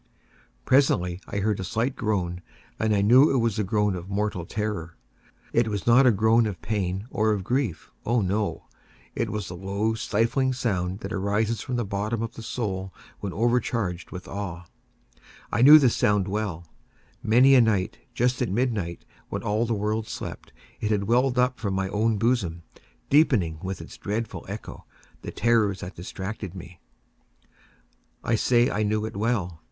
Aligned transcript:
Presently 0.65 1.21
I 1.27 1.37
heard 1.37 1.59
a 1.59 1.63
slight 1.63 1.95
groan, 1.95 2.41
and 2.79 2.95
I 2.95 3.01
knew 3.03 3.29
it 3.29 3.37
was 3.37 3.57
the 3.57 3.63
groan 3.63 3.95
of 3.95 4.09
mortal 4.09 4.47
terror. 4.47 4.95
It 5.53 5.67
was 5.67 5.85
not 5.85 6.07
a 6.07 6.11
groan 6.11 6.47
of 6.47 6.59
pain 6.59 7.05
or 7.11 7.31
of 7.33 7.43
grief—oh, 7.43 8.21
no!—it 8.21 9.29
was 9.29 9.47
the 9.47 9.55
low 9.55 9.93
stifled 9.93 10.55
sound 10.55 11.01
that 11.01 11.13
arises 11.13 11.61
from 11.61 11.75
the 11.75 11.85
bottom 11.85 12.23
of 12.23 12.33
the 12.33 12.41
soul 12.41 12.91
when 13.19 13.31
overcharged 13.31 14.09
with 14.09 14.27
awe. 14.27 14.65
I 15.51 15.61
knew 15.61 15.77
the 15.77 15.91
sound 15.91 16.27
well. 16.27 16.65
Many 17.21 17.53
a 17.53 17.61
night, 17.61 17.99
just 18.15 18.41
at 18.41 18.49
midnight, 18.49 19.05
when 19.29 19.43
all 19.43 19.67
the 19.67 19.75
world 19.75 20.07
slept, 20.07 20.51
it 20.79 20.89
has 20.89 21.01
welled 21.01 21.37
up 21.37 21.59
from 21.59 21.75
my 21.75 21.89
own 21.89 22.17
bosom, 22.17 22.63
deepening, 23.11 23.59
with 23.61 23.79
its 23.79 23.97
dreadful 23.97 24.47
echo, 24.49 24.83
the 25.21 25.29
terrors 25.29 25.81
that 25.81 25.93
distracted 25.95 26.55
me. 26.55 26.79
I 28.23 28.33
say 28.33 28.67
I 28.71 28.81
knew 28.81 29.05
it 29.05 29.15
well. 29.15 29.59